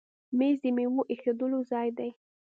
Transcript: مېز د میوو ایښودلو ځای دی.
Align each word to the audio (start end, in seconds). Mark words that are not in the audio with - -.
مېز 0.37 0.55
د 0.63 0.65
میوو 0.75 1.01
ایښودلو 1.11 1.59
ځای 1.71 1.89
دی. 1.97 2.09